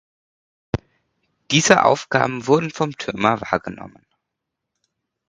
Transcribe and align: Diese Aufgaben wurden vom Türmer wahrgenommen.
Diese 1.51 1.85
Aufgaben 1.85 2.47
wurden 2.47 2.71
vom 2.71 2.97
Türmer 2.97 3.39
wahrgenommen. 3.39 4.03